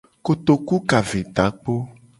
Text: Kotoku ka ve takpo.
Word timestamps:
Kotoku 0.25 0.75
ka 0.89 0.99
ve 1.07 1.21
takpo. 1.35 1.73